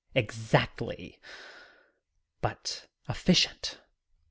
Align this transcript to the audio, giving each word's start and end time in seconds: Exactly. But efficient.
Exactly. 0.15 1.19
But 2.41 2.87
efficient. 3.07 3.77